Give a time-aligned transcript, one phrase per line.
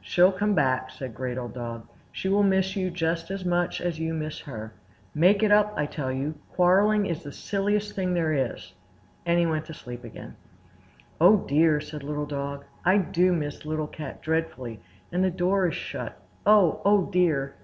[0.00, 1.86] "She'll come back," said Great Old Dog.
[2.10, 4.72] "She will miss you just as much as you miss her.
[5.14, 6.34] Make it up, I tell you!
[6.56, 8.72] Quarrelling is the silliest thing there is,"
[9.24, 10.34] and he went to sleep again.
[11.20, 12.64] "Oh, dear!" said Little Dog.
[12.84, 14.80] "I do miss Little Cat dreadfully,
[15.12, 16.20] and the door is shut.
[16.44, 17.54] Oh, oh dear!"